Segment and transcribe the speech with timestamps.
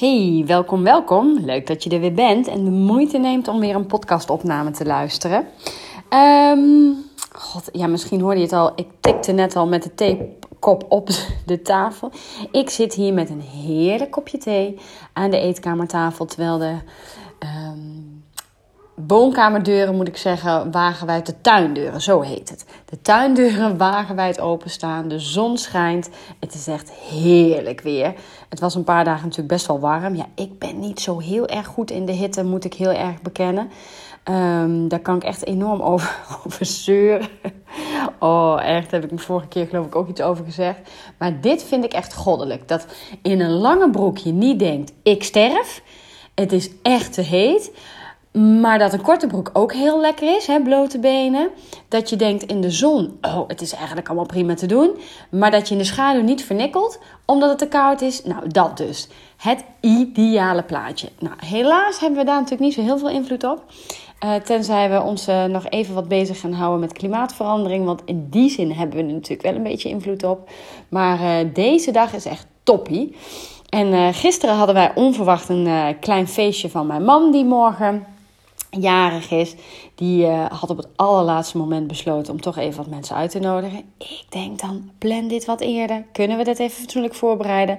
[0.00, 1.38] Hey, welkom, welkom.
[1.38, 4.84] Leuk dat je er weer bent en de moeite neemt om weer een podcastopname te
[4.84, 5.46] luisteren.
[6.10, 6.96] Um,
[7.32, 8.72] God, ja, misschien hoorde je het al.
[8.74, 11.08] Ik tikte net al met de theekop op
[11.46, 12.10] de tafel.
[12.52, 14.78] Ik zit hier met een heerlijk kopje thee
[15.12, 16.74] aan de eetkamertafel, terwijl de
[17.38, 17.99] um,
[19.06, 22.64] woonkamerdeuren, moet ik zeggen, wagenwijd de tuindeuren, zo heet het.
[22.84, 26.10] De tuindeuren wagenwijd openstaan, de zon schijnt.
[26.40, 28.14] Het is echt heerlijk weer.
[28.48, 30.14] Het was een paar dagen natuurlijk best wel warm.
[30.14, 33.22] Ja, ik ben niet zo heel erg goed in de hitte, moet ik heel erg
[33.22, 33.70] bekennen.
[34.24, 37.28] Um, daar kan ik echt enorm over, over zeuren.
[38.18, 40.78] Oh, echt, daar heb ik de vorige keer geloof ik ook iets over gezegd.
[41.18, 42.68] Maar dit vind ik echt goddelijk.
[42.68, 42.86] Dat
[43.22, 45.82] in een lange broek je niet denkt, ik sterf.
[46.34, 47.72] Het is echt te heet.
[48.32, 51.48] Maar dat een korte broek ook heel lekker is, hè, blote benen.
[51.88, 54.90] Dat je denkt in de zon, oh, het is eigenlijk allemaal prima te doen.
[55.30, 58.24] Maar dat je in de schaduw niet vernikkelt, omdat het te koud is.
[58.24, 59.08] Nou, dat dus.
[59.36, 61.08] Het ideale plaatje.
[61.18, 63.64] Nou, helaas hebben we daar natuurlijk niet zo heel veel invloed op.
[64.24, 67.84] Uh, tenzij we ons uh, nog even wat bezig gaan houden met klimaatverandering.
[67.84, 70.50] Want in die zin hebben we er natuurlijk wel een beetje invloed op.
[70.88, 73.16] Maar uh, deze dag is echt toppie.
[73.68, 78.06] En gisteren hadden wij onverwacht een klein feestje van mijn man die morgen
[78.70, 79.54] jarig is,
[80.00, 83.38] die uh, had op het allerlaatste moment besloten om toch even wat mensen uit te
[83.38, 83.78] nodigen.
[83.98, 86.04] Ik denk dan, plan dit wat eerder.
[86.12, 87.78] Kunnen we dit even fatsoenlijk voorbereiden?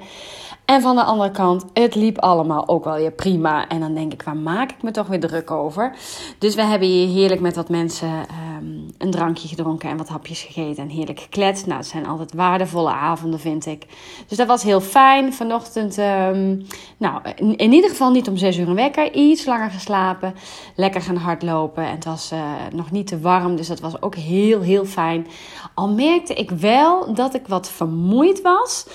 [0.66, 3.67] En van de andere kant, het liep allemaal ook wel weer prima.
[3.67, 5.95] En dan denk ik, waar maak ik me toch weer druk over?
[6.38, 10.42] Dus we hebben hier heerlijk met wat mensen um, een drankje gedronken en wat hapjes
[10.42, 11.66] gegeten en heerlijk gekletst.
[11.66, 13.86] Nou, het zijn altijd waardevolle avonden, vind ik.
[14.27, 15.33] Dus dat was heel fijn.
[15.33, 16.66] Vanochtend, um,
[16.97, 19.14] nou, in, in, ieder geval niet om zes uur een wekker.
[19.14, 20.33] Iets langer geslapen.
[20.75, 21.83] Lekker gaan hardlopen.
[21.83, 25.28] En was uh, nog niet te warm, dus dat was ook heel, heel fijn.
[25.73, 28.86] Al merkte ik wel dat ik wat vermoeid was.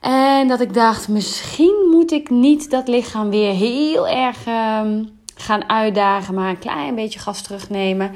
[0.00, 4.46] En dat ik dacht, misschien moet ik niet dat lichaam weer heel erg
[4.82, 5.20] um,
[5.52, 8.10] gaan uitdagen, maar een klein beetje gas terugnemen.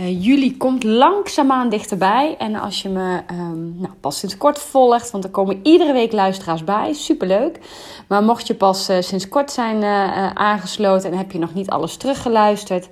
[0.00, 2.36] Uh, juli komt langzaamaan dichterbij.
[2.38, 6.12] En als je me um, nou, pas sinds kort volgt, want er komen iedere week
[6.12, 7.60] luisteraars bij, superleuk.
[8.08, 11.70] Maar mocht je pas uh, sinds kort zijn uh, aangesloten en heb je nog niet
[11.70, 12.88] alles teruggeluisterd,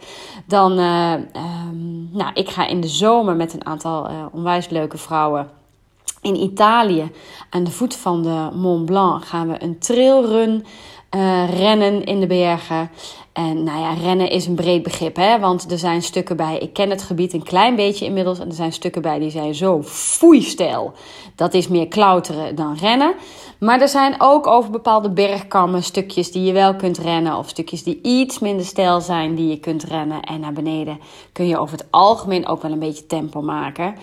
[0.47, 1.28] dan, um,
[2.12, 5.50] nou, ik ga in de zomer met een aantal onwijs leuke vrouwen
[6.22, 7.10] in Italië,
[7.50, 10.65] aan de voet van de Mont Blanc, gaan we een trailrun
[11.16, 12.91] uh, rennen in de bergen.
[13.38, 15.38] En nou ja, rennen is een breed begrip, hè?
[15.38, 16.59] want er zijn stukken bij.
[16.59, 18.38] Ik ken het gebied een klein beetje inmiddels.
[18.38, 20.93] En er zijn stukken bij die zijn zo foeistijl.
[21.34, 23.15] Dat is meer klauteren dan rennen.
[23.59, 27.37] Maar er zijn ook over bepaalde bergkammen stukjes die je wel kunt rennen.
[27.37, 30.22] Of stukjes die iets minder stijl zijn die je kunt rennen.
[30.22, 31.00] En naar beneden
[31.32, 33.94] kun je over het algemeen ook wel een beetje tempo maken.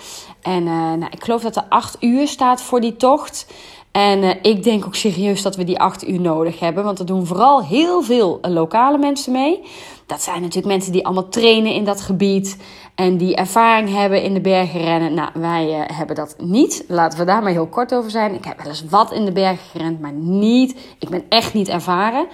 [0.41, 3.47] En uh, nou, ik geloof dat er acht uur staat voor die tocht.
[3.95, 6.83] En uh, ik denk ook serieus dat we die acht uur nodig hebben.
[6.83, 9.61] Want er doen vooral heel veel uh, lokale mensen mee.
[10.05, 12.57] Dat zijn natuurlijk mensen die allemaal trainen in dat gebied.
[12.95, 15.13] En die ervaring hebben in de bergen rennen.
[15.13, 16.83] Nou, wij uh, hebben dat niet.
[16.87, 18.33] Laten we daar maar heel kort over zijn.
[18.33, 20.95] Ik heb wel eens wat in de bergen gerend, maar niet.
[20.99, 22.27] Ik ben echt niet ervaren.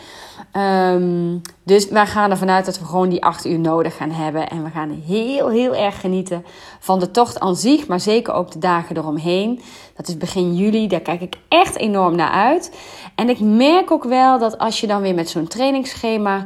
[0.93, 4.49] Um, dus wij gaan ervan uit dat we gewoon die acht uur nodig gaan hebben.
[4.49, 6.45] En we gaan heel, heel erg genieten
[6.79, 7.87] van de tocht aan zich.
[7.87, 9.61] Maar zeker ook de dagen eromheen.
[9.95, 10.87] Dat is begin juli.
[10.87, 12.77] Daar kijk ik echt enorm naar uit.
[13.15, 16.45] En ik merk ook wel dat als je dan weer met zo'n trainingsschema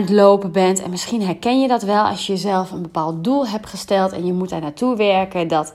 [0.00, 0.82] het lopen bent.
[0.82, 4.26] En misschien herken je dat wel als je jezelf een bepaald doel hebt gesteld en
[4.26, 5.48] je moet daar naartoe werken.
[5.48, 5.72] Dat,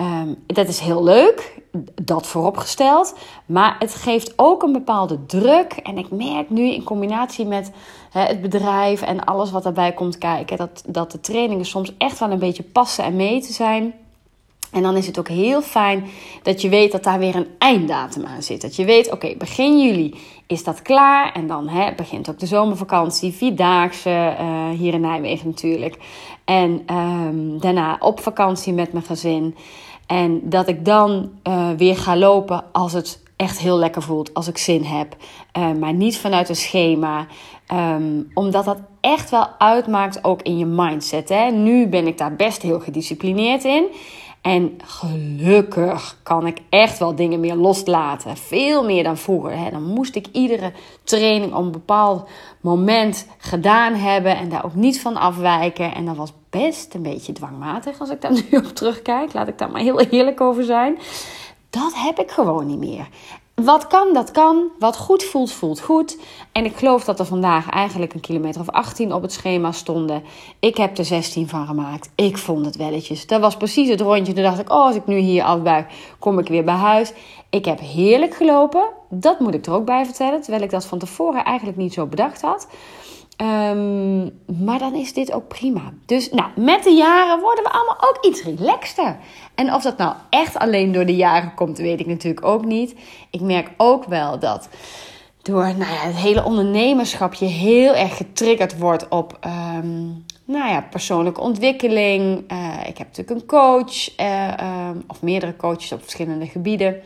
[0.00, 1.60] um, dat is heel leuk,
[2.02, 3.14] dat vooropgesteld.
[3.46, 5.72] Maar het geeft ook een bepaalde druk.
[5.72, 7.70] En ik merk nu in combinatie met
[8.10, 12.30] het bedrijf en alles wat daarbij komt kijken, dat, dat de trainingen soms echt wel
[12.30, 13.94] een beetje passen en mee te zijn.
[14.72, 16.04] En dan is het ook heel fijn
[16.42, 18.60] dat je weet dat daar weer een einddatum aan zit.
[18.60, 20.14] Dat je weet, oké, begin juli
[20.46, 21.32] is dat klaar.
[21.32, 25.96] En dan hè, begint ook de zomervakantie, vierdaagse, uh, hier in Nijmegen natuurlijk.
[26.44, 29.56] En um, daarna op vakantie met mijn gezin.
[30.06, 34.48] En dat ik dan uh, weer ga lopen als het echt heel lekker voelt, als
[34.48, 35.16] ik zin heb.
[35.58, 37.26] Uh, maar niet vanuit een schema.
[37.72, 41.28] Um, omdat dat echt wel uitmaakt ook in je mindset.
[41.28, 41.50] Hè?
[41.50, 43.84] Nu ben ik daar best heel gedisciplineerd in.
[44.42, 48.36] En gelukkig kan ik echt wel dingen meer loslaten.
[48.36, 49.56] Veel meer dan vroeger.
[49.58, 49.70] Hè.
[49.70, 50.72] Dan moest ik iedere
[51.04, 52.28] training op een bepaald
[52.60, 54.36] moment gedaan hebben.
[54.36, 55.94] En daar ook niet van afwijken.
[55.94, 59.32] En dat was best een beetje dwangmatig als ik daar nu op terugkijk.
[59.32, 60.98] Laat ik daar maar heel eerlijk over zijn.
[61.70, 63.08] Dat heb ik gewoon niet meer.
[63.54, 64.68] Wat kan, dat kan.
[64.78, 66.18] Wat goed voelt, voelt goed.
[66.52, 70.22] En ik geloof dat er vandaag eigenlijk een kilometer of 18 op het schema stonden.
[70.58, 72.10] Ik heb er 16 van gemaakt.
[72.14, 73.26] Ik vond het welletjes.
[73.26, 74.32] Dat was precies het rondje.
[74.32, 75.86] Toen dacht ik, oh, als ik nu hier afbuig,
[76.18, 77.12] kom ik weer bij huis.
[77.50, 78.84] Ik heb heerlijk gelopen.
[79.08, 82.06] Dat moet ik er ook bij vertellen, terwijl ik dat van tevoren eigenlijk niet zo
[82.06, 82.68] bedacht had.
[83.36, 84.22] Ehm,
[84.64, 85.92] maar dan is dit ook prima.
[86.06, 89.16] Dus nou, met de jaren worden we allemaal ook iets relaxter.
[89.54, 92.94] En of dat nou echt alleen door de jaren komt, weet ik natuurlijk ook niet.
[93.30, 94.68] Ik merk ook wel dat
[95.42, 100.02] door nou ja, het hele ondernemerschap je heel erg getriggerd wordt op ehm,
[100.44, 102.52] nou ja, persoonlijke ontwikkeling.
[102.52, 106.96] Uh, ik heb natuurlijk een coach uh, um, of meerdere coaches op verschillende gebieden.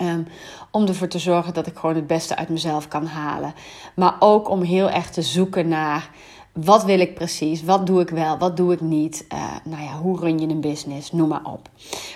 [0.00, 0.26] Um,
[0.70, 3.54] om ervoor te zorgen dat ik gewoon het beste uit mezelf kan halen.
[3.94, 6.10] Maar ook om heel erg te zoeken naar
[6.54, 7.64] wat wil ik precies?
[7.64, 8.38] Wat doe ik wel?
[8.38, 9.26] Wat doe ik niet?
[9.32, 11.12] Uh, nou ja, hoe run je een business?
[11.12, 11.68] Noem maar op.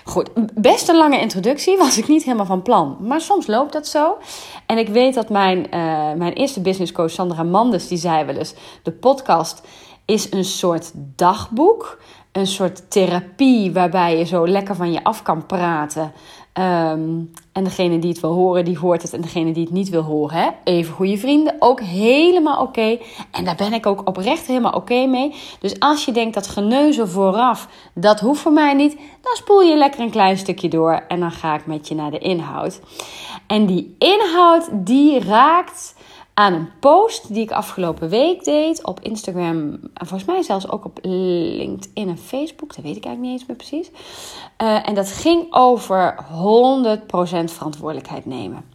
[0.03, 1.77] Goed, best een lange introductie.
[1.87, 2.97] Was ik niet helemaal van plan.
[2.99, 4.17] Maar soms loopt dat zo.
[4.65, 8.53] En ik weet dat mijn, uh, mijn eerste businesscoach Sandra Mandes, die zei wel eens...
[8.83, 9.61] De podcast
[10.05, 12.01] is een soort dagboek.
[12.31, 16.13] Een soort therapie waarbij je zo lekker van je af kan praten...
[16.59, 19.13] Um, en degene die het wil horen, die hoort het.
[19.13, 20.49] En degene die het niet wil horen, hè?
[20.63, 21.55] even goede vrienden.
[21.59, 22.97] Ook helemaal oké.
[23.31, 25.35] En daar ben ik ook oprecht helemaal oké mee.
[25.59, 28.95] Dus als je denkt dat geneuzel vooraf, dat hoeft voor mij niet.
[28.95, 31.03] Dan spoel je lekker een klein stukje door.
[31.07, 32.79] En dan ga ik met je naar de inhoud.
[33.47, 35.95] En die inhoud, die raakt
[36.39, 39.79] aan een post die ik afgelopen week deed op Instagram.
[39.93, 42.75] En volgens mij zelfs ook op LinkedIn en Facebook.
[42.75, 43.91] Dat weet ik eigenlijk niet eens meer precies.
[44.61, 46.25] Uh, en dat ging over 100%
[47.43, 48.65] verantwoordelijkheid nemen.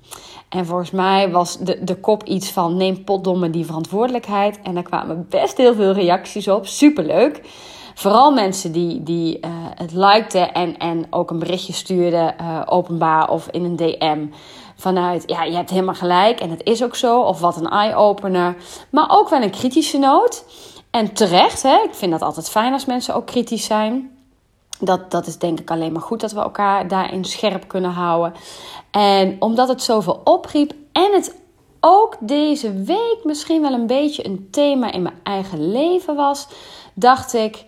[0.49, 4.61] En volgens mij was de, de kop iets van neem potdomme die verantwoordelijkheid.
[4.63, 6.67] En daar kwamen best heel veel reacties op.
[6.67, 7.41] Superleuk.
[7.95, 13.31] Vooral mensen die, die uh, het likten en, en ook een berichtje stuurden uh, openbaar
[13.31, 14.27] of in een DM
[14.77, 18.57] vanuit, ja, je hebt helemaal gelijk en het is ook zo, of wat een eye-opener.
[18.91, 20.45] Maar ook wel een kritische noot.
[20.91, 21.83] En terecht, hè?
[21.83, 24.11] ik vind dat altijd fijn als mensen ook kritisch zijn.
[24.79, 28.35] Dat, dat is denk ik alleen maar goed dat we elkaar daarin scherp kunnen houden.
[28.91, 31.35] En omdat het zoveel opriep en het
[31.81, 36.49] ook deze week misschien wel een beetje een thema in mijn eigen leven was,
[36.95, 37.65] dacht ik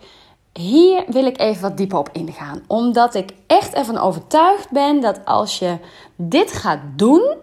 [0.57, 2.61] hier wil ik even wat dieper op ingaan.
[2.67, 5.77] Omdat ik echt ervan overtuigd ben dat als je
[6.15, 7.35] dit gaat doen,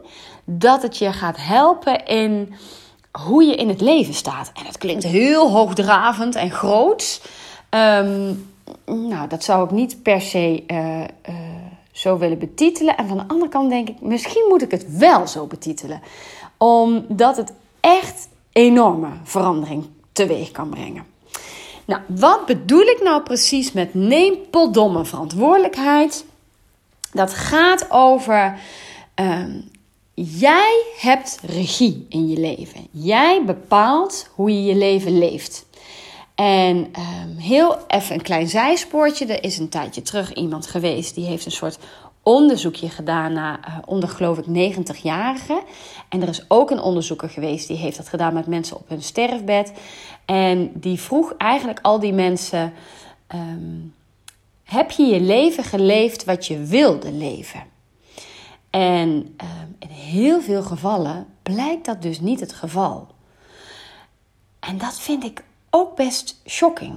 [0.45, 2.55] dat het je gaat helpen in
[3.23, 4.53] hoe je in het leven staat.
[4.55, 7.23] En het klinkt heel hoogdravend en groot.
[7.71, 8.53] Um,
[8.87, 11.07] nou, dat zou ik niet per se uh, uh,
[11.93, 12.97] zo willen betitelen.
[12.97, 16.01] En van de andere kant denk ik, misschien moet ik het wel zo betitelen.
[16.59, 21.14] Omdat het echt enorme verandering teweeg kan brengen.
[21.87, 26.25] Nou, wat bedoel ik nou precies met neem potdomme verantwoordelijkheid?
[27.13, 28.59] Dat gaat over
[29.15, 29.71] um,
[30.15, 32.87] jij hebt regie in je leven.
[32.91, 35.67] Jij bepaalt hoe je je leven leeft.
[36.35, 39.27] En um, heel even een klein zijspoortje.
[39.27, 41.79] Er is een tijdje terug iemand geweest die heeft een soort
[42.25, 45.63] onderzoekje gedaan naar uh, onder, geloof ik, 90-jarigen.
[46.09, 49.03] En er is ook een onderzoeker geweest die heeft dat gedaan met mensen op hun
[49.03, 49.73] sterfbed.
[50.25, 52.73] En die vroeg eigenlijk al die mensen:
[53.35, 53.95] um,
[54.63, 57.63] heb je je leven geleefd wat je wilde leven?
[58.71, 63.07] En um, in heel veel gevallen blijkt dat dus niet het geval.
[64.61, 66.95] En dat vind ik ook best shocking.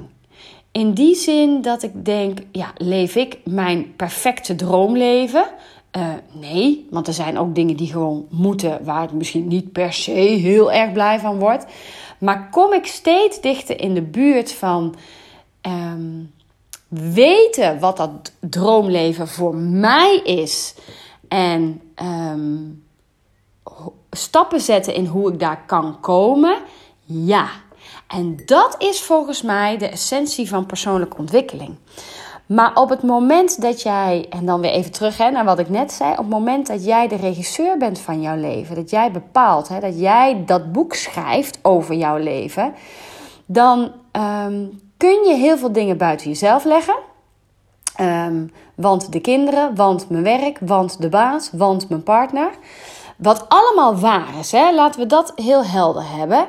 [0.78, 5.46] In die zin dat ik denk, ja, leef ik mijn perfecte droomleven?
[5.98, 9.94] Uh, nee, want er zijn ook dingen die gewoon moeten, waar ik misschien niet per
[9.94, 11.66] se heel erg blij van word.
[12.20, 14.96] Maar kom ik steeds dichter in de buurt van
[15.62, 16.34] um,
[16.88, 20.76] weten wat dat droomleven voor mij is.
[21.28, 22.84] En um,
[24.12, 26.58] stappen zetten in hoe ik daar kan komen.
[27.06, 27.50] Ja,
[28.08, 31.76] en dat is volgens mij de essentie van persoonlijke ontwikkeling.
[32.46, 35.70] Maar op het moment dat jij, en dan weer even terug hè, naar wat ik
[35.70, 39.12] net zei, op het moment dat jij de regisseur bent van jouw leven, dat jij
[39.12, 42.74] bepaalt, hè, dat jij dat boek schrijft over jouw leven,
[43.46, 46.96] dan um, kun je heel veel dingen buiten jezelf leggen.
[48.02, 52.50] Um, want de kinderen, want mijn werk, want de baas, want mijn partner.
[53.18, 54.74] Wat allemaal waar is, hè?
[54.74, 56.48] laten we dat heel helder hebben.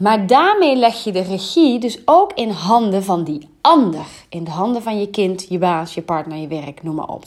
[0.00, 4.06] Maar daarmee leg je de regie dus ook in handen van die ander.
[4.28, 7.24] In de handen van je kind, je baas, je partner, je werk, noem maar op.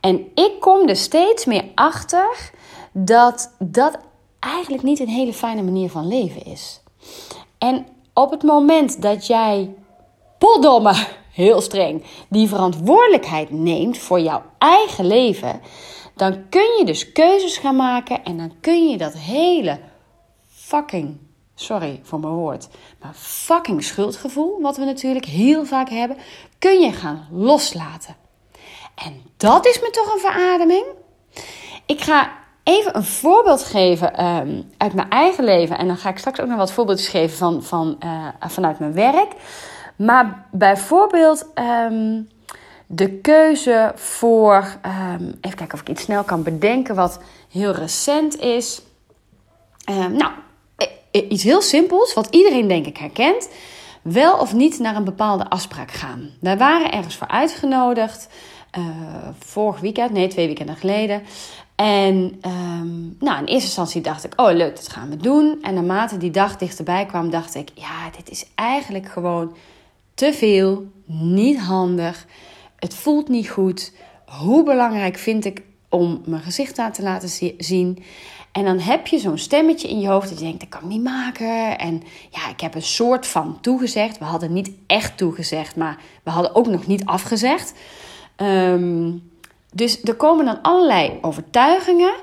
[0.00, 2.50] En ik kom er steeds meer achter
[2.92, 3.98] dat dat
[4.38, 6.80] eigenlijk niet een hele fijne manier van leven is.
[7.58, 9.74] En op het moment dat jij,
[10.38, 10.94] potdomme,
[11.32, 15.60] heel streng, die verantwoordelijkheid neemt voor jouw eigen leven,
[16.16, 19.78] dan kun je dus keuzes gaan maken en dan kun je dat hele
[20.46, 21.27] fucking
[21.60, 22.68] sorry voor mijn woord,
[23.00, 26.16] maar fucking schuldgevoel, wat we natuurlijk heel vaak hebben,
[26.58, 28.16] kun je gaan loslaten.
[28.94, 30.84] En dat is me toch een verademing.
[31.86, 32.30] Ik ga
[32.62, 35.78] even een voorbeeld geven ehm, uit mijn eigen leven.
[35.78, 38.92] En dan ga ik straks ook nog wat voorbeeldjes geven van, van, uh, vanuit mijn
[38.92, 39.32] werk.
[39.96, 42.22] Maar bijvoorbeeld ehm,
[42.86, 44.78] de keuze voor.
[44.86, 48.82] Um, even kijken of ik iets snel kan bedenken wat heel recent is.
[49.86, 50.30] nou,
[51.10, 53.48] iets heel simpels, wat iedereen denk ik herkent.
[54.02, 56.30] Wel of niet naar een bepaalde afspraak gaan.
[56.40, 58.28] Wij waren ergens voor uitgenodigd.
[58.78, 58.84] Uh,
[59.38, 61.22] vorig weekend, nee, twee weekenden geleden.
[61.74, 65.58] En um, nou, in eerste instantie dacht ik, oh leuk, dat gaan we doen.
[65.62, 69.56] En naarmate die dag dichterbij kwam, dacht ik, ja, dit is eigenlijk gewoon
[70.14, 72.26] te veel, niet handig.
[72.76, 73.92] Het voelt niet goed.
[74.24, 77.98] Hoe belangrijk vind ik om mijn gezicht aan te laten zien?
[78.58, 80.88] En dan heb je zo'n stemmetje in je hoofd dat je denkt, dat kan ik
[80.88, 81.78] niet maken.
[81.78, 84.18] En ja, ik heb een soort van toegezegd.
[84.18, 87.74] We hadden niet echt toegezegd, maar we hadden ook nog niet afgezegd.
[88.36, 89.30] Um,
[89.72, 92.14] dus er komen dan allerlei overtuigingen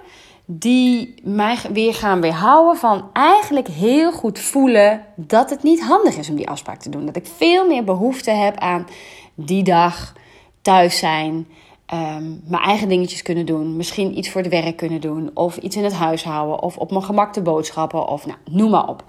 [0.45, 6.29] die mij weer gaan weerhouden van eigenlijk heel goed voelen dat het niet handig is
[6.29, 7.05] om die afspraak te doen.
[7.05, 8.87] Dat ik veel meer behoefte heb aan
[9.33, 10.13] die dag
[10.61, 11.47] thuis zijn,
[11.85, 15.75] ehm, mijn eigen dingetjes kunnen doen, misschien iets voor het werk kunnen doen, of iets
[15.75, 19.03] in het huishouden, of op mijn gemak de boodschappen, of nou, noem maar op.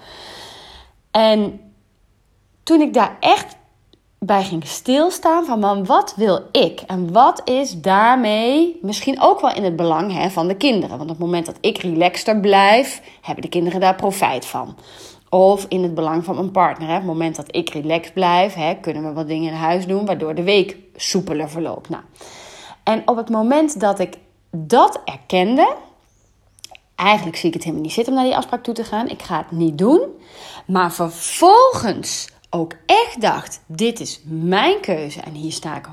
[1.11, 1.61] En
[2.63, 3.57] toen ik daar echt
[4.19, 6.81] bij ging stilstaan van man, wat wil ik?
[6.81, 10.99] En wat is daarmee misschien ook wel in het belang hè, van de kinderen?
[10.99, 14.77] Want op het moment dat ik relaxter blijf, hebben de kinderen daar profijt van.
[15.29, 16.89] Of in het belang van mijn partner.
[16.89, 16.95] Hè.
[16.95, 20.07] Op het moment dat ik relaxed blijf, hè, kunnen we wat dingen in huis doen,
[20.07, 21.89] waardoor de week soepeler verloopt.
[21.89, 22.03] Nou.
[22.87, 24.15] En op het moment dat ik
[24.51, 25.77] dat erkende,
[26.95, 29.09] eigenlijk zie ik het helemaal niet zitten om naar die afspraak toe te gaan.
[29.09, 30.01] Ik ga het niet doen.
[30.67, 35.87] Maar vervolgens ook echt dacht: dit is mijn keuze en hier sta ik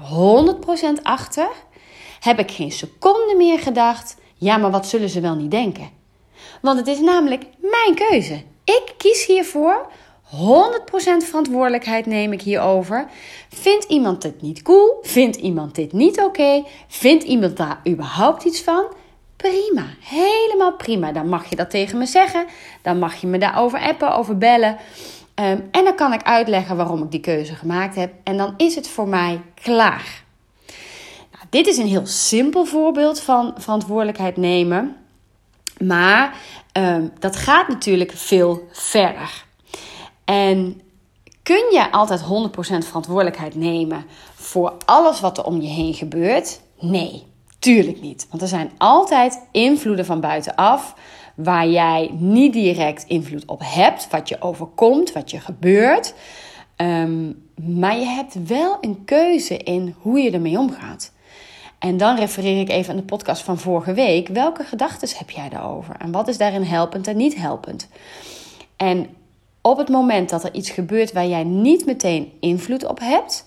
[1.00, 1.50] 100% achter,
[2.20, 5.90] heb ik geen seconde meer gedacht: ja, maar wat zullen ze wel niet denken?
[6.62, 8.44] Want het is namelijk mijn keuze.
[8.64, 9.88] Ik kies hiervoor.
[10.34, 10.36] 100%
[11.26, 13.06] verantwoordelijkheid neem ik hierover.
[13.50, 15.00] Vindt iemand dit niet cool?
[15.02, 16.64] Vindt iemand dit niet oké?
[16.88, 18.86] Vindt iemand daar überhaupt iets van?
[19.36, 21.12] Prima, helemaal prima.
[21.12, 22.46] Dan mag je dat tegen me zeggen.
[22.82, 24.78] Dan mag je me daarover appen, over bellen.
[25.36, 28.14] Ehm, en dan kan ik uitleggen waarom ik die keuze gemaakt heb.
[28.24, 30.24] En dan is het voor mij klaar.
[31.32, 34.96] Nou, dit is een heel simpel voorbeeld van verantwoordelijkheid nemen.
[35.84, 36.38] Maar
[36.78, 39.43] um, dat gaat natuurlijk veel verder.
[40.26, 40.82] En
[41.44, 42.26] kun je altijd 100%
[42.86, 46.60] verantwoordelijkheid nemen voor alles wat er om je heen gebeurt?
[46.80, 47.24] Nee,
[47.60, 48.28] tuurlijk niet.
[48.30, 50.96] Want er zijn altijd invloeden van buitenaf
[51.36, 56.14] waar jij niet direct invloed op hebt, wat je overkomt, wat je gebeurt.
[56.76, 61.12] Ehm, maar je hebt wel een keuze in hoe je ermee omgaat.
[61.80, 64.28] En dan refereer ik even aan de podcast van vorige week.
[64.28, 65.96] Welke gedachten heb jij daarover?
[66.00, 67.88] En wat is daarin helpend en niet helpend?
[68.76, 69.08] En
[69.66, 73.44] op het moment dat er iets gebeurt waar jij niet meteen invloed op hebt,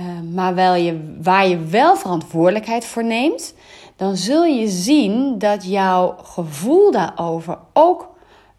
[0.00, 3.54] uh, maar wel je, waar je wel verantwoordelijkheid voor neemt,
[3.96, 8.08] dan zul je zien dat jouw gevoel daarover ook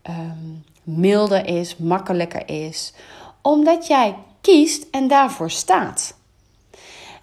[0.10, 2.94] um, milder is, makkelijker is,
[3.42, 6.18] omdat jij kiest en daarvoor staat.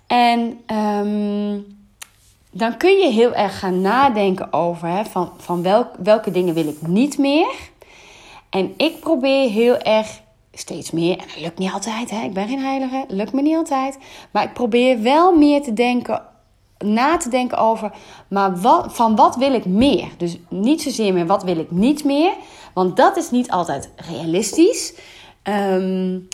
[0.07, 1.77] En um,
[2.51, 6.87] dan kun je heel erg gaan nadenken over van, van welk, welke dingen wil ik
[6.87, 7.55] niet meer.
[8.55, 10.21] En ik probeer heel erg
[10.53, 13.57] steeds meer, en dat lukt niet altijd, hè, ik ben geen heilige, lukt me niet
[13.57, 13.99] altijd.
[14.31, 16.23] Maar ik probeer wel meer te denken
[16.79, 17.93] na te denken over,
[18.29, 20.09] maar wat, van wat wil ik meer?
[20.17, 22.33] Dus niet zozeer meer wat wil ik niet meer,
[22.75, 24.95] want dat is niet altijd realistisch.
[25.43, 26.29] Um,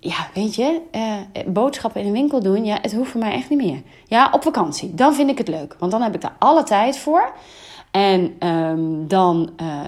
[0.00, 3.48] ja, weet je, uh, boodschappen in een winkel doen, ja, het hoeft voor mij echt
[3.48, 3.82] niet meer.
[4.06, 6.98] Ja, op vakantie, dan vind ik het leuk, want dan heb ik daar alle tijd
[6.98, 7.32] voor.
[7.90, 9.80] En um, dan uh,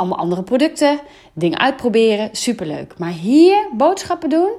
[0.00, 1.00] allemaal andere producten,
[1.32, 2.94] dingen uitproberen, superleuk.
[2.98, 4.50] Maar hier boodschappen doen,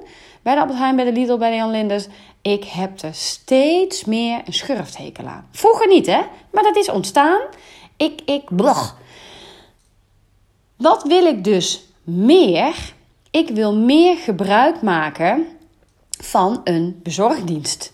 [0.42, 2.06] bij de Albert Heijn, bij de Lidl, bij de Jan Linders.
[2.42, 5.48] Ik heb er steeds meer een schurfthekel aan.
[5.50, 6.20] Vroeger niet, hè?
[6.52, 7.40] Maar dat is ontstaan.
[7.96, 8.96] Ik, ik, blog.
[10.76, 12.94] Wat wil ik dus meer?
[13.30, 15.46] Ik wil meer gebruik maken
[16.10, 17.92] van een bezorgdienst.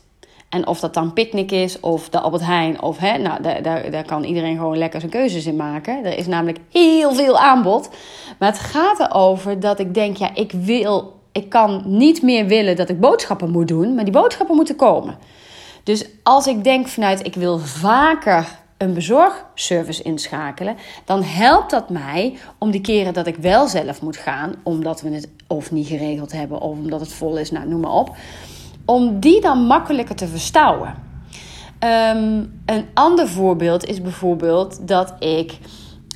[0.48, 3.90] En of dat dan Picnic is of de Albert Heijn of hè, nou, daar, daar,
[3.90, 6.04] daar kan iedereen gewoon lekker zijn keuzes in maken.
[6.04, 7.88] Er is namelijk heel veel aanbod.
[8.38, 12.76] Maar het gaat erover dat ik denk, ja, ik wil ik kan niet meer willen
[12.76, 15.18] dat ik boodschappen moet doen, maar die boodschappen moeten komen.
[15.82, 22.38] Dus als ik denk vanuit ik wil vaker een bezorgservice inschakelen, dan helpt dat mij
[22.58, 26.32] om die keren dat ik wel zelf moet gaan, omdat we het of niet geregeld
[26.32, 28.16] hebben of omdat het vol is, nou noem maar op,
[28.90, 30.94] om die dan makkelijker te verstouwen.
[31.78, 35.58] Ehm, een ander voorbeeld is bijvoorbeeld dat ik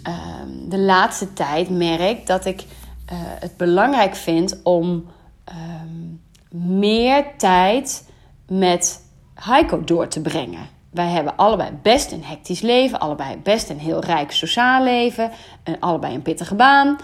[0.02, 5.06] ehm, de laatste tijd merk dat ik uh, het belangrijk vind om
[5.48, 8.08] um, meer tijd
[8.48, 10.68] met Heiko door te brengen.
[10.90, 15.30] Wij hebben allebei best een hectisch leven, allebei best een heel rijk sociaal leven,
[15.62, 16.96] en allebei een pittige baan.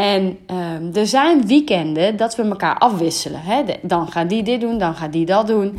[0.00, 3.40] En um, er zijn weekenden dat we elkaar afwisselen.
[3.40, 3.62] Hè?
[3.82, 5.78] dan gaat die dit doen, dan gaat die dat doen.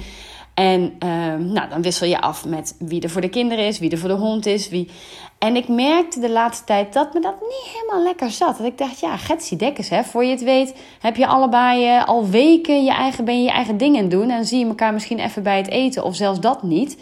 [0.53, 3.91] En um, nou, dan wissel je af met wie er voor de kinderen is, wie
[3.91, 4.69] er voor de hond is.
[4.69, 4.89] Wie...
[5.37, 8.57] En ik merkte de laatste tijd dat me dat niet helemaal lekker zat.
[8.57, 10.03] Dat ik dacht, ja, getsie dekkers, hè.
[10.03, 13.77] Voor je het weet heb je allebei uh, al weken je eigen, ben je eigen
[13.77, 14.29] dingen doen.
[14.29, 16.97] En zie je elkaar misschien even bij het eten of zelfs dat niet.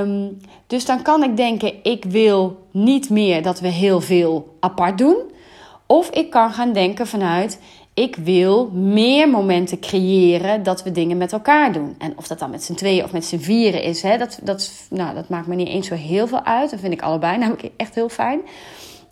[0.00, 4.98] Um, dus dan kan ik denken, ik wil niet meer dat we heel veel apart
[4.98, 5.30] doen.
[5.92, 7.60] Of ik kan gaan denken vanuit,
[7.94, 11.94] ik wil meer momenten creëren dat we dingen met elkaar doen.
[11.98, 14.86] En of dat dan met z'n tweeën of met z'n vieren is, hè, dat, dat,
[14.90, 16.70] nou, dat maakt me niet eens zo heel veel uit.
[16.70, 18.40] Dat vind ik allebei namelijk echt heel fijn.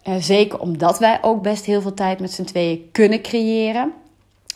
[0.08, 3.92] Uh, zeker omdat wij ook best heel veel tijd met z'n tweeën kunnen creëren.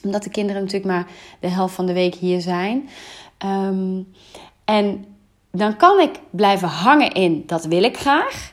[0.02, 1.06] Omdat de kinderen natuurlijk maar
[1.40, 2.88] de helft van de week hier zijn.
[3.44, 4.12] Um,
[4.64, 5.04] en
[5.50, 8.52] dan kan ik blijven hangen in dat wil ik graag.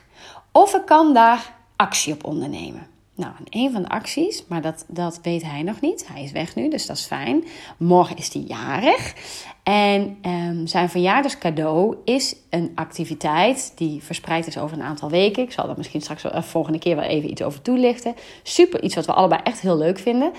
[0.50, 2.91] Of ik kan daar actie op ondernemen.
[3.22, 6.08] Nou, een van de acties, maar dat, dat weet hij nog niet.
[6.12, 7.44] Hij is weg nu, dus dat is fijn.
[7.76, 9.14] Morgen is hij jarig.
[9.62, 15.42] En um, zijn verjaardagscadeau is een activiteit die verspreid is over een aantal weken.
[15.42, 18.14] Ik zal daar misschien straks de eh, volgende keer wel even iets over toelichten.
[18.42, 20.32] Super, iets wat we allebei echt heel leuk vinden.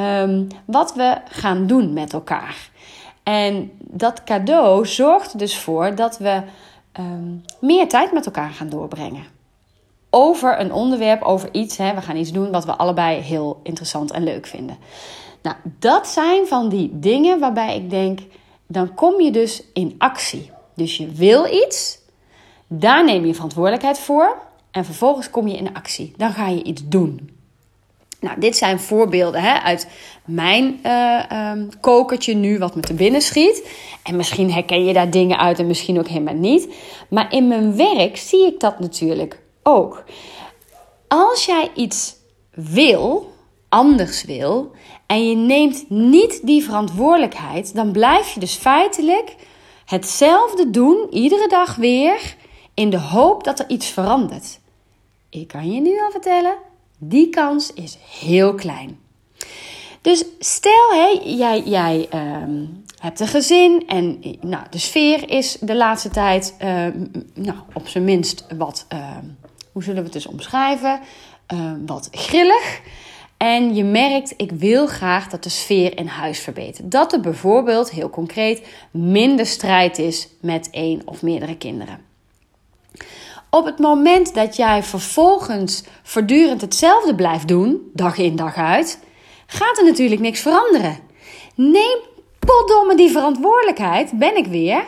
[0.00, 2.70] Um, wat we gaan doen met elkaar.
[3.22, 6.42] En dat cadeau zorgt dus voor dat we
[6.98, 9.40] um, meer tijd met elkaar gaan doorbrengen.
[10.14, 11.76] Over een onderwerp, over iets.
[11.76, 14.76] Hè, we gaan iets doen wat we allebei heel interessant en leuk vinden.
[15.42, 18.20] Nou, dat zijn van die dingen waarbij ik denk,
[18.66, 20.50] dan kom je dus in actie.
[20.74, 21.98] Dus je wil iets,
[22.66, 24.36] daar neem je verantwoordelijkheid voor
[24.70, 26.12] en vervolgens kom je in actie.
[26.16, 27.30] Dan ga je iets doen.
[28.20, 29.88] Nou, dit zijn voorbeelden hè, uit
[30.24, 33.68] mijn uh, kokertje nu, wat me te binnen schiet.
[34.02, 36.74] En misschien herken je daar dingen uit en misschien ook helemaal niet.
[37.08, 40.04] Maar in mijn werk zie ik dat natuurlijk ook.
[41.08, 42.16] Als jij iets
[42.50, 43.32] wil,
[43.68, 44.70] anders wil,
[45.06, 49.34] en je neemt niet die verantwoordelijkheid, dan blijf je dus feitelijk
[49.84, 52.36] hetzelfde doen, iedere dag weer,
[52.74, 54.60] in de hoop dat er iets verandert.
[55.30, 56.54] Ik kan je nu al vertellen,
[56.98, 59.00] die kans is heel klein.
[60.00, 62.66] Dus stel, hey, jij, jij uh,
[62.98, 66.86] hebt een gezin en nou, de sfeer is de laatste tijd uh,
[67.34, 69.16] nou, op zijn minst wat, uh,
[69.72, 71.00] hoe zullen we het dus omschrijven,
[71.86, 72.80] wat grillig.
[73.36, 76.90] En je merkt, ik wil graag dat de sfeer in huis verbetert.
[76.90, 82.00] Dat er bijvoorbeeld, heel concreet, minder strijd is met één of meerdere kinderen.
[83.50, 88.98] Op het moment dat jij vervolgens voortdurend hetzelfde blijft doen, dag in dag uit,
[89.46, 90.98] gaat er natuurlijk niks veranderen.
[91.54, 91.98] Neem
[92.38, 94.82] potdomme die verantwoordelijkheid, ben ik weer,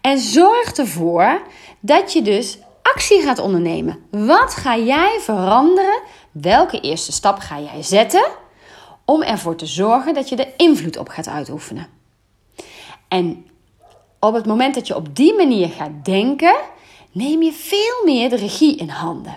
[0.00, 1.42] en zorg ervoor
[1.80, 2.58] dat je dus
[3.00, 3.98] gaat ondernemen.
[4.10, 6.00] Wat ga jij veranderen?
[6.30, 8.26] Welke eerste stap ga jij zetten
[9.04, 11.86] om ervoor te zorgen dat je er invloed op gaat uitoefenen?
[13.08, 13.46] En
[14.20, 16.56] op het moment dat je op die manier gaat denken,
[17.12, 19.36] neem je veel meer de regie in handen.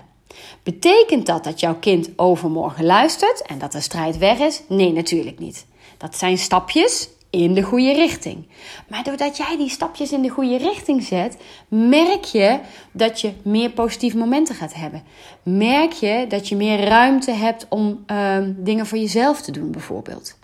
[0.62, 4.62] Betekent dat dat jouw kind overmorgen luistert en dat de strijd weg is?
[4.68, 5.66] Nee, natuurlijk niet.
[5.98, 8.46] Dat zijn stapjes in de goede richting.
[8.88, 11.36] Maar doordat jij die stapjes in de goede richting zet,
[11.68, 12.58] merk je
[12.92, 15.02] dat je meer positieve momenten gaat hebben.
[15.42, 20.38] Merk je dat je meer ruimte hebt om um, dingen voor jezelf te doen, bijvoorbeeld.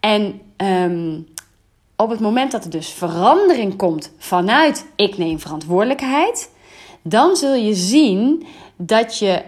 [0.00, 1.26] En um,
[1.96, 6.50] op het moment dat er dus verandering komt vanuit ik neem verantwoordelijkheid,
[7.02, 9.42] dan zul je zien dat je,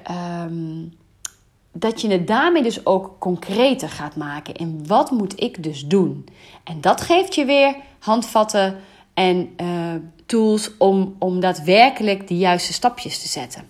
[0.45, 0.98] um,
[1.73, 4.55] dat je het daarmee dus ook concreter gaat maken.
[4.55, 6.27] In wat moet ik dus doen?
[6.65, 8.77] En dat geeft je weer handvatten
[9.15, 9.95] en uh,
[10.27, 13.67] tools om, om daadwerkelijk de juiste stapjes te zetten.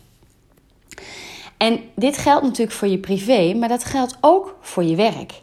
[1.57, 5.43] En dit geldt natuurlijk voor je privé, maar dat geldt ook voor je werk.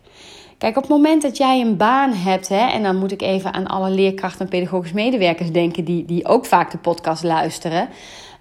[0.58, 3.54] Kijk, op het moment dat jij een baan hebt, hè, en dan moet ik even
[3.54, 7.90] aan alle leerkrachten en pedagogisch medewerkers denken die, die ook vaak de podcast luisteren.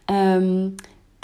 [0.07, 0.75] Um,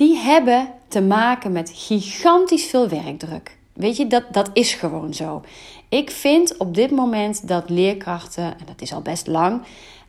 [0.01, 3.59] die hebben te maken met gigantisch veel werkdruk.
[3.73, 5.43] Weet je, dat, dat is gewoon zo.
[5.89, 9.63] Ik vind op dit moment dat leerkrachten, en dat is al best lang,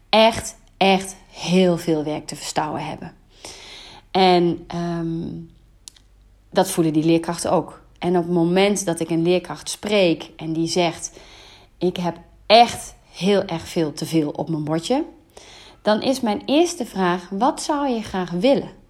[0.09, 3.13] echt, echt heel veel werk te verstouwen hebben.
[4.11, 5.49] En um,
[6.49, 7.81] dat voelen die leerkrachten ook.
[7.99, 11.11] En op het moment dat ik een leerkracht spreek en die zegt:
[11.77, 15.03] Ik heb echt heel erg veel te veel op mijn bordje,
[15.81, 18.80] dan is mijn eerste vraag: wat zou je graag willen?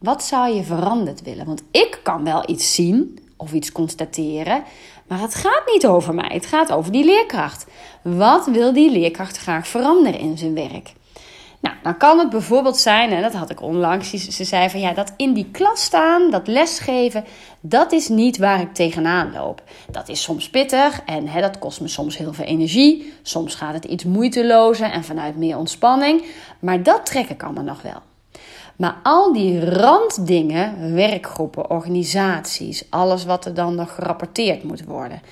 [0.00, 1.46] Wat zou je veranderd willen?
[1.46, 4.62] Want ik kan wel iets zien of iets constateren,
[5.06, 6.30] maar het gaat niet over mij.
[6.32, 7.66] Het gaat over die leerkracht.
[8.02, 10.92] Wat wil die leerkracht graag veranderen in zijn werk?
[11.60, 14.92] Nou, dan kan het bijvoorbeeld zijn, en dat had ik onlangs, ze zei van ja,
[14.92, 17.24] dat in die klas staan, dat lesgeven,
[17.60, 19.62] dat is niet waar ik tegenaan loop.
[19.90, 23.12] Dat is soms pittig en hè, dat kost me soms heel veel energie.
[23.22, 26.24] Soms gaat het iets moeitelozer en vanuit meer ontspanning,
[26.58, 28.09] maar dat trek ik allemaal nog wel.
[28.80, 35.22] Maar al die randdingen, werkgroepen, organisaties, alles wat er dan nog gerapporteerd moet worden.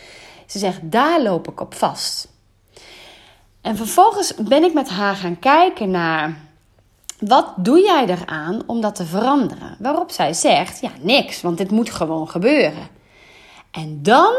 [0.47, 2.29] Ze zegt, daar loop ik op vast.
[3.61, 6.37] En vervolgens ben ik met haar gaan kijken naar
[7.19, 9.77] wat doe jij eraan om dat te veranderen?
[9.79, 12.89] Waarop zij zegt, ja, niks, want dit moet gewoon gebeuren.
[13.71, 14.35] En dan,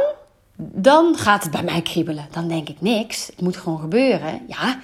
[0.56, 2.28] dan gaat het bij mij kriebelen.
[2.32, 4.42] Dan denk ik, niks, het moet gewoon gebeuren.
[4.48, 4.80] Ja,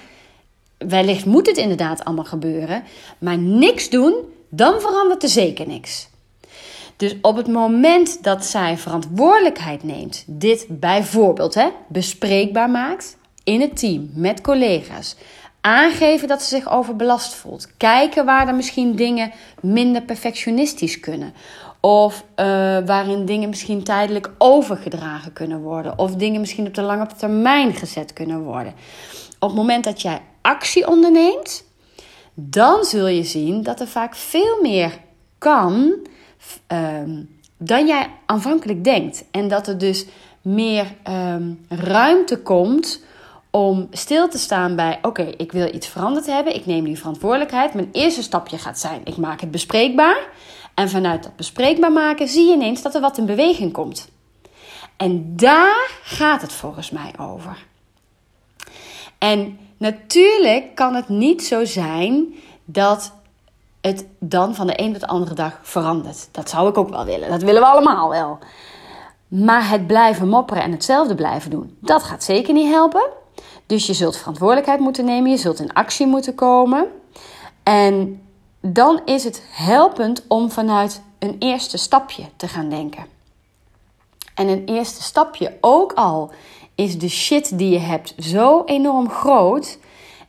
[0.78, 2.82] wellicht moet het inderdaad allemaal gebeuren,
[3.18, 4.14] maar niks doen,
[4.48, 6.08] dan verandert er zeker niks.
[6.96, 13.78] Dus op het moment dat zij verantwoordelijkheid neemt, dit bijvoorbeeld hè, bespreekbaar maakt in het
[13.78, 15.16] team met collega's,
[15.60, 21.34] aangeven dat ze zich overbelast voelt, kijken waar er misschien dingen minder perfectionistisch kunnen.
[21.80, 22.46] Of uh,
[22.86, 25.98] waarin dingen misschien tijdelijk overgedragen kunnen worden.
[25.98, 28.74] Of dingen misschien op de lange termijn gezet kunnen worden.
[29.38, 31.64] Op het moment dat jij actie onderneemt,
[32.34, 34.98] dan zul je zien dat er vaak veel meer
[35.38, 35.94] kan
[36.68, 39.24] um, dan jij aanvankelijk denkt.
[39.30, 40.06] En dat er dus
[40.42, 43.04] meer um, ruimte komt
[43.50, 47.74] om stil te staan bij: oké, ik wil iets veranderd hebben, ik neem die verantwoordelijkheid.
[47.74, 50.28] Mijn eerste stapje gaat zijn: ik maak het bespreekbaar.
[50.74, 54.08] En vanuit dat bespreekbaar maken zie je ineens dat er wat in beweging komt.
[54.96, 57.56] En daar gaat het volgens mij over.
[59.18, 62.34] En natuurlijk kan het niet zo zijn
[62.64, 63.12] dat
[63.80, 66.28] het dan van de een tot de andere dag verandert.
[66.30, 67.28] Dat zou ik ook wel willen.
[67.28, 68.38] Dat willen we allemaal wel.
[69.28, 73.06] Maar het blijven mopperen en hetzelfde blijven doen, dat gaat zeker niet helpen.
[73.66, 76.86] Dus je zult verantwoordelijkheid moeten nemen, je zult in actie moeten komen.
[77.62, 78.22] En
[78.60, 83.06] dan is het helpend om vanuit een eerste stapje te gaan denken.
[84.34, 86.30] En een eerste stapje ook al
[86.76, 89.78] is de shit die je hebt zo enorm groot.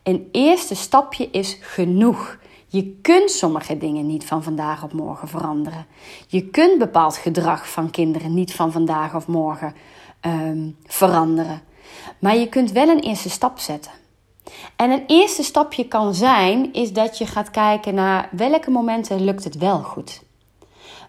[0.04, 2.38] Een eerste stapje is genoeg.
[2.68, 5.86] Je kunt sommige dingen niet van vandaag op morgen veranderen.
[6.28, 9.74] Je kunt bepaald gedrag van kinderen niet van vandaag of morgen
[10.22, 11.62] um, veranderen.
[12.20, 13.92] Maar je kunt wel een eerste stap zetten.
[14.76, 19.44] En een eerste stapje kan zijn, is dat je gaat kijken naar welke momenten lukt
[19.44, 20.26] het wel goed.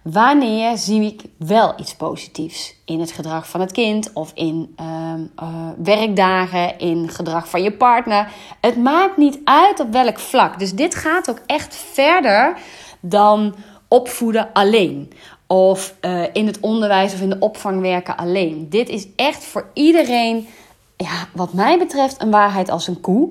[0.03, 5.21] Wanneer zie ik wel iets positiefs in het gedrag van het kind of in ehm,
[5.37, 8.33] eh, werkdagen, in gedrag van je partner?
[8.61, 10.59] Het maakt niet uit op welk vlak.
[10.59, 12.57] Dus dit gaat ook echt verder
[13.01, 13.55] dan
[13.89, 15.13] opvoeden alleen.
[15.47, 18.67] Of uh, in het onderwijs of in de opvang werken alleen.
[18.69, 20.49] Dit is echt voor iedereen,
[20.97, 23.31] ja, wat mij betreft, een waarheid als een koe.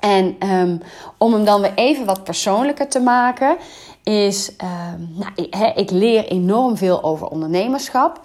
[0.00, 0.80] En um,
[1.18, 3.56] om hem dan weer even wat persoonlijker te maken
[4.02, 4.68] is, uh,
[5.08, 8.20] nou, ik, ik leer enorm veel over ondernemerschap.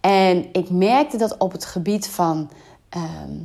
[0.00, 2.50] En ik merkte dat op het gebied van
[2.96, 3.02] uh,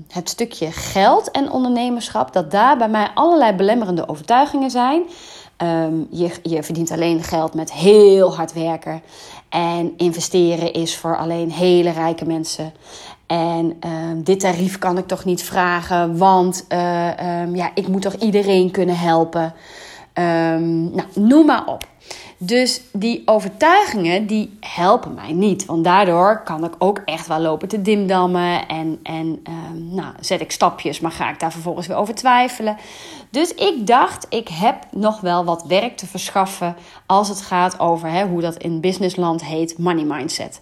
[0.10, 5.04] het stukje geld en ondernemerschap, dat daar bij mij allerlei belemmerende overtuigingen zijn.
[5.58, 9.02] Um, je, je verdient alleen geld met heel hard werken.
[9.50, 12.74] En investeren is voor alleen hele rijke mensen.
[13.26, 13.80] En
[14.24, 18.98] dit tarief kan ik toch niet vragen, want um, ja, ik moet toch iedereen kunnen
[18.98, 19.54] helpen.
[20.20, 21.88] Um, nou, noem maar op.
[22.38, 25.66] Dus die overtuigingen die helpen mij niet.
[25.66, 28.68] Want daardoor kan ik ook echt wel lopen te dimdammen.
[28.68, 32.78] En, en um, nou, zet ik stapjes, maar ga ik daar vervolgens weer over twijfelen.
[33.30, 36.76] Dus ik dacht, ik heb nog wel wat werk te verschaffen
[37.06, 40.62] als het gaat over hè, hoe dat in businessland heet, money mindset.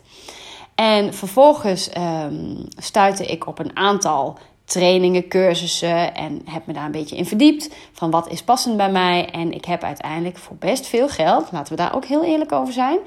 [0.75, 6.91] En vervolgens um, stuitte ik op een aantal trainingen, cursussen en heb me daar een
[6.91, 9.29] beetje in verdiept van wat is passend bij mij.
[9.29, 12.73] En ik heb uiteindelijk voor best veel geld, laten we daar ook heel eerlijk over
[12.73, 12.99] zijn,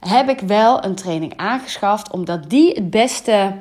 [0.00, 3.52] heb ik wel een training aangeschaft omdat die het beste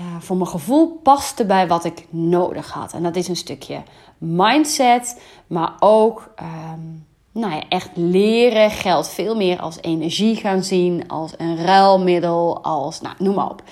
[0.00, 2.92] uh, voor mijn gevoel paste bij wat ik nodig had.
[2.92, 3.82] En dat is een stukje
[4.18, 11.08] mindset, maar ook um, nou ja, echt leren geld veel meer als energie gaan zien,
[11.08, 13.62] als een ruilmiddel, als nou, noem maar op.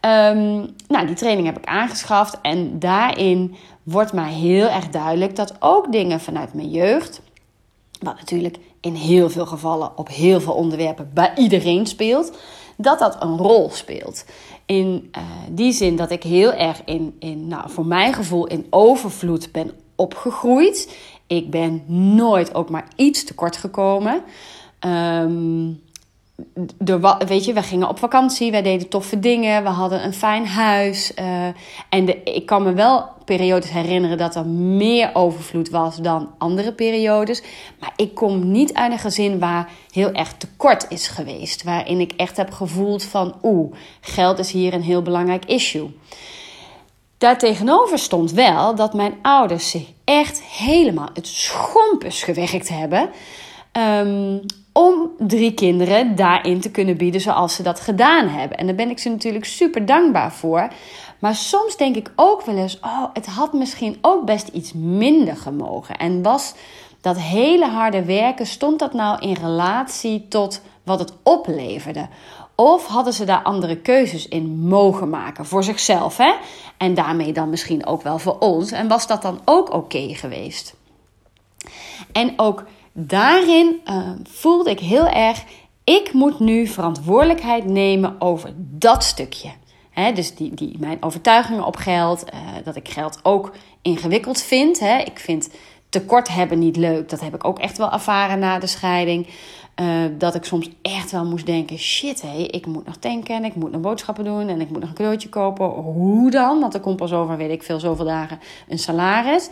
[0.00, 5.54] Um, nou, die training heb ik aangeschaft en daarin wordt mij heel erg duidelijk dat
[5.60, 7.20] ook dingen vanuit mijn jeugd,
[8.00, 12.38] wat natuurlijk in heel veel gevallen op heel veel onderwerpen bij iedereen speelt,
[12.76, 14.24] dat dat een rol speelt.
[14.66, 18.66] In uh, die zin dat ik heel erg in, in nou, voor mijn gevoel, in
[18.70, 20.96] overvloed ben opgegroeid.
[21.26, 21.82] Ik ben
[22.14, 24.22] nooit ook maar iets tekort gekomen.
[24.80, 25.82] Um,
[27.26, 31.12] weet je, we gingen op vakantie, wij deden toffe dingen, we hadden een fijn huis.
[31.18, 31.46] Uh,
[31.88, 36.72] en de, ik kan me wel periodes herinneren dat er meer overvloed was dan andere
[36.72, 37.42] periodes.
[37.80, 41.62] Maar ik kom niet uit een gezin waar heel erg tekort is geweest.
[41.62, 45.90] Waarin ik echt heb gevoeld van, oeh, geld is hier een heel belangrijk issue.
[47.18, 53.10] Daartegenover stond wel dat mijn ouders zich echt helemaal het schompus gewerkt hebben.
[53.72, 54.40] Um,
[54.78, 58.58] om drie kinderen daarin te kunnen bieden zoals ze dat gedaan hebben.
[58.58, 60.68] En daar ben ik ze natuurlijk super dankbaar voor.
[61.18, 65.36] Maar soms denk ik ook wel eens: oh, het had misschien ook best iets minder
[65.36, 65.96] gemogen.
[65.96, 66.54] En was
[67.00, 72.08] dat hele harde werken, stond dat nou in relatie tot wat het opleverde?
[72.54, 76.16] Of hadden ze daar andere keuzes in mogen maken voor zichzelf?
[76.16, 76.32] Hè?
[76.76, 78.72] En daarmee dan misschien ook wel voor ons.
[78.72, 80.76] En was dat dan ook oké geweest?
[82.12, 82.64] En ook
[83.06, 85.44] daarin uh, voelde ik heel erg,
[85.84, 89.50] ik moet nu verantwoordelijkheid nemen over dat stukje.
[90.14, 94.80] dus die, die, mijn overtuigingen op geld, uh, dat ik geld ook ingewikkeld vind.
[94.80, 95.48] ik vind
[95.88, 97.08] tekort hebben niet leuk.
[97.08, 99.26] Dat heb ik ook echt wel ervaren na de scheiding.
[99.80, 99.86] Uh,
[100.18, 103.54] dat ik soms echt wel moest denken: shit, hé, ik moet nog tanken en ik
[103.54, 105.66] moet nog boodschappen doen en ik moet nog een cadeautje kopen.
[105.66, 106.60] Hoe dan?
[106.60, 109.48] Want er komt pas over, weet ik veel, zoveel dagen een salaris.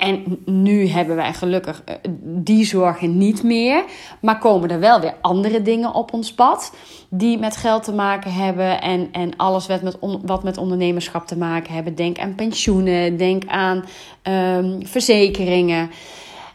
[0.00, 3.84] En nu hebben wij gelukkig eh, die zorgen niet meer.
[4.20, 6.74] Maar komen er wel weer andere dingen op ons pad.
[7.08, 8.80] Die met geld te maken hebben.
[8.80, 11.94] En, en alles wat met, wat met ondernemerschap te maken hebben.
[11.94, 13.16] Denk aan pensioenen.
[13.16, 13.84] Denk aan
[14.22, 15.90] um, verzekeringen.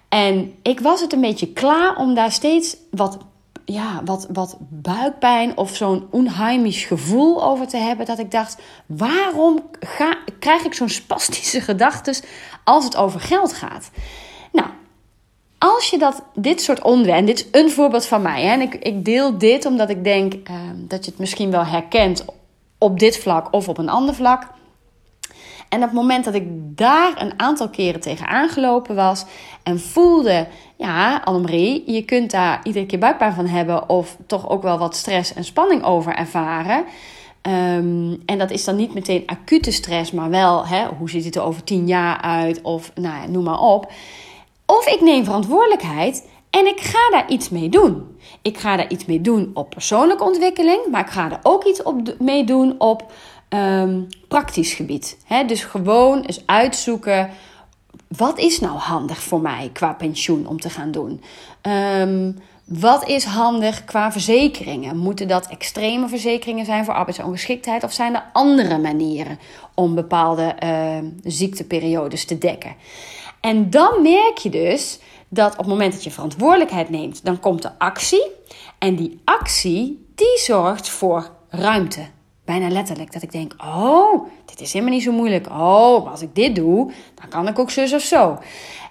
[0.09, 3.17] En ik was het een beetje klaar om daar steeds wat
[3.65, 8.05] ja, wat, wat buikpijn of zo'n onheimisch gevoel over te hebben.
[8.05, 9.69] Dat ik dacht, waarom
[10.39, 12.15] krijg ik zo'n spastische gedachten
[12.63, 13.89] als het over geld gaat?
[14.51, 14.67] Nou,
[15.57, 18.41] als je dat, dit soort onderwerpen, dit is een voorbeeld van mij.
[18.41, 21.65] Hè, en ik, ik deel dit omdat ik denk uh, dat je het misschien wel
[21.65, 22.25] herkent
[22.77, 24.47] op dit vlak of op een ander vlak.
[25.69, 26.47] En op het moment dat ik
[26.77, 29.25] daar een aantal keren tegen aangelopen was
[29.63, 30.47] en voelde,
[30.77, 34.95] ja, Annemarie, je kunt daar iedere keer buikpijn van hebben of toch ook wel wat
[34.95, 36.85] stress en spanning over ervaren.
[37.47, 41.35] Um, en dat is dan niet meteen acute stress, maar wel, hè, hoe ziet het
[41.35, 43.91] er over tien jaar uit of nou ja, noem maar op.
[44.65, 48.17] Of ik neem verantwoordelijkheid en ik ga daar iets mee doen.
[48.41, 51.83] Ik ga daar iets mee doen op persoonlijke ontwikkeling, maar ik ga er ook iets
[51.83, 53.11] op mee doen op
[53.49, 55.17] um, praktisch gebied.
[55.47, 57.29] dus gewoon eens uitzoeken.
[58.07, 61.21] Wat is nou handig voor mij qua pensioen om te gaan doen?
[61.61, 64.97] Um, wat is handig qua verzekeringen?
[64.97, 67.83] Moeten dat extreme verzekeringen zijn voor arbeidsongeschiktheid?
[67.83, 69.39] Of zijn er andere manieren
[69.73, 72.75] om bepaalde uh, ziekteperiodes te dekken?
[73.39, 77.61] En dan merk je dus dat op het moment dat je verantwoordelijkheid neemt, dan komt
[77.61, 78.31] de actie.
[78.79, 82.05] En die actie, die zorgt voor ruimte.
[82.45, 83.13] Bijna letterlijk.
[83.13, 85.47] Dat ik denk, oh, dit is helemaal niet zo moeilijk.
[85.49, 88.37] Oh, als ik dit doe, dan kan ik ook zus of zo.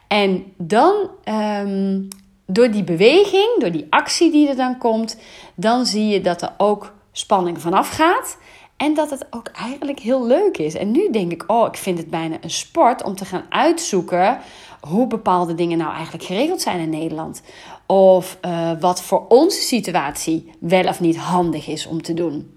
[0.08, 2.08] En dan, um,
[2.46, 5.16] door die beweging, door die actie die er dan komt,
[5.54, 8.36] dan zie je dat er ook spanning vanaf gaat.
[8.76, 10.74] En dat het ook eigenlijk heel leuk is.
[10.74, 14.38] En nu denk ik, oh, ik vind het bijna een sport om te gaan uitzoeken
[14.80, 17.42] hoe bepaalde dingen nou eigenlijk geregeld zijn in Nederland.
[17.86, 22.53] Of uh, wat voor onze situatie wel of niet handig is om te doen.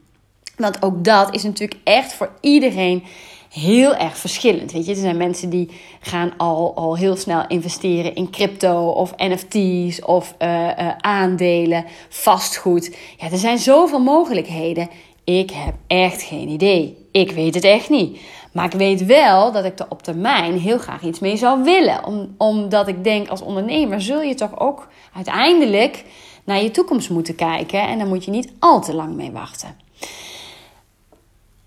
[0.58, 3.04] Want ook dat is natuurlijk echt voor iedereen
[3.50, 4.72] heel erg verschillend.
[4.72, 9.14] Weet je, er zijn mensen die gaan al, al heel snel investeren in crypto of
[9.18, 12.96] NFT's of uh, uh, aandelen, vastgoed.
[13.18, 14.90] Ja, er zijn zoveel mogelijkheden.
[15.24, 17.08] Ik heb echt geen idee.
[17.12, 18.20] Ik weet het echt niet.
[18.52, 22.06] Maar ik weet wel dat ik er op termijn heel graag iets mee zou willen.
[22.06, 26.04] Om, omdat ik denk, als ondernemer zul je toch ook uiteindelijk
[26.44, 27.82] naar je toekomst moeten kijken.
[27.82, 29.76] En daar moet je niet al te lang mee wachten.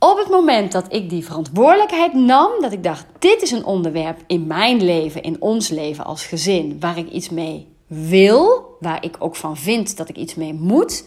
[0.03, 4.19] Op het moment dat ik die verantwoordelijkheid nam, dat ik dacht: dit is een onderwerp
[4.27, 9.17] in mijn leven, in ons leven als gezin, waar ik iets mee wil, waar ik
[9.19, 11.05] ook van vind dat ik iets mee moet,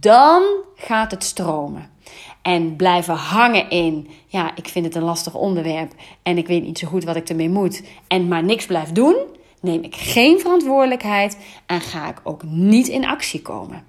[0.00, 0.42] dan
[0.74, 1.90] gaat het stromen.
[2.42, 5.92] En blijven hangen in, ja, ik vind het een lastig onderwerp
[6.22, 9.16] en ik weet niet zo goed wat ik ermee moet, en maar niks blijf doen,
[9.60, 13.84] neem ik geen verantwoordelijkheid en ga ik ook niet in actie komen.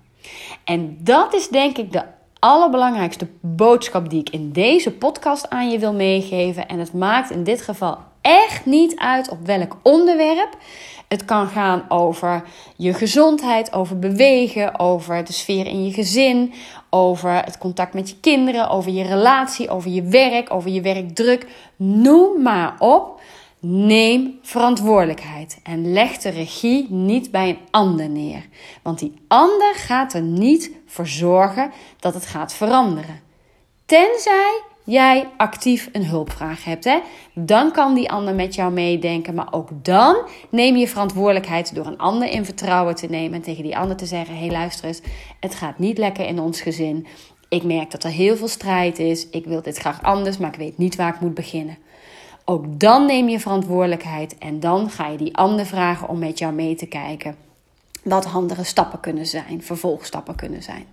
[0.63, 2.03] En dat is denk ik de
[2.39, 6.67] allerbelangrijkste boodschap die ik in deze podcast aan je wil meegeven.
[6.67, 10.58] En het maakt in dit geval echt niet uit op welk onderwerp.
[11.08, 12.43] Het kan gaan over
[12.75, 16.54] je gezondheid, over bewegen, over de sfeer in je gezin,
[16.89, 21.47] over het contact met je kinderen, over je relatie, over je werk, over je werkdruk.
[21.75, 23.18] Noem maar op.
[23.61, 28.47] Neem verantwoordelijkheid en leg de regie niet bij een ander neer.
[28.83, 33.21] Want die ander gaat er niet voor zorgen dat het gaat veranderen.
[33.85, 36.83] Tenzij jij actief een hulpvraag hebt.
[36.83, 36.99] Hè?
[37.33, 39.35] Dan kan die ander met jou meedenken.
[39.35, 40.15] Maar ook dan
[40.49, 43.33] neem je verantwoordelijkheid door een ander in vertrouwen te nemen.
[43.33, 45.01] En tegen die ander te zeggen: hé, hey, luister eens,
[45.39, 47.07] het gaat niet lekker in ons gezin.
[47.49, 49.29] Ik merk dat er heel veel strijd is.
[49.29, 51.77] Ik wil dit graag anders, maar ik weet niet waar ik moet beginnen.
[52.49, 56.53] Ook dan neem je verantwoordelijkheid en dan ga je die ander vragen om met jou
[56.53, 57.35] mee te kijken.
[58.03, 60.85] Wat andere stappen kunnen zijn, vervolgstappen kunnen zijn.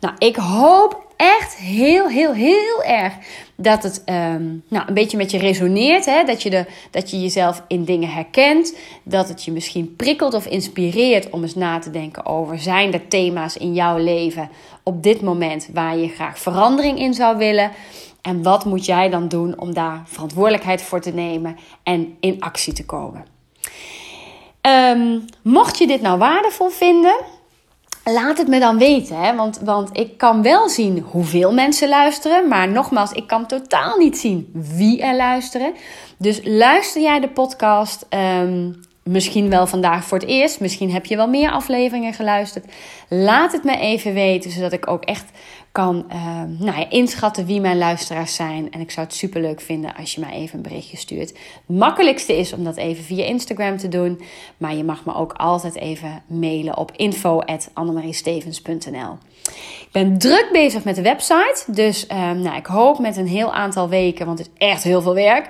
[0.00, 3.14] Nou, ik hoop echt heel, heel, heel erg
[3.56, 6.04] dat het um, nou, een beetje met je resoneert.
[6.04, 6.24] Hè?
[6.24, 8.76] Dat, je de, dat je jezelf in dingen herkent.
[9.02, 13.08] Dat het je misschien prikkelt of inspireert om eens na te denken over: zijn er
[13.08, 14.50] thema's in jouw leven
[14.82, 17.70] op dit moment waar je graag verandering in zou willen?
[18.26, 22.72] En wat moet jij dan doen om daar verantwoordelijkheid voor te nemen en in actie
[22.72, 23.24] te komen?
[24.60, 27.16] Um, mocht je dit nou waardevol vinden,
[28.04, 29.16] laat het me dan weten.
[29.20, 29.34] Hè?
[29.34, 32.48] Want, want ik kan wel zien hoeveel mensen luisteren.
[32.48, 35.74] Maar nogmaals, ik kan totaal niet zien wie er luisteren.
[36.18, 38.06] Dus luister jij de podcast.
[38.40, 40.60] Um, misschien wel vandaag voor het eerst.
[40.60, 42.64] Misschien heb je wel meer afleveringen geluisterd.
[43.08, 45.30] Laat het me even weten, zodat ik ook echt
[45.76, 48.70] kan uh, nou ja, inschatten wie mijn luisteraars zijn.
[48.70, 51.28] En ik zou het super leuk vinden als je mij even een berichtje stuurt.
[51.28, 54.20] Het makkelijkste is om dat even via Instagram te doen.
[54.56, 59.18] Maar je mag me ook altijd even mailen op info.annemariestevens.nl
[59.80, 61.64] Ik ben druk bezig met de website.
[61.66, 65.02] Dus uh, nou, ik hoop met een heel aantal weken, want het is echt heel
[65.02, 65.48] veel werk.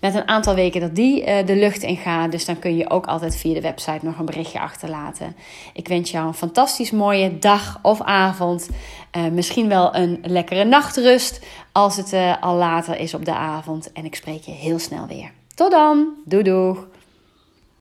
[0.00, 2.32] Met een aantal weken dat die uh, de lucht in gaat.
[2.32, 5.36] Dus dan kun je ook altijd via de website nog een berichtje achterlaten.
[5.72, 8.68] Ik wens jou een fantastisch mooie dag of avond.
[9.18, 11.40] Uh, misschien wel een lekkere nachtrust
[11.72, 13.92] als het uh, al later is op de avond.
[13.92, 15.30] En ik spreek je heel snel weer.
[15.54, 16.08] Tot dan.
[16.24, 16.86] Doei doeg.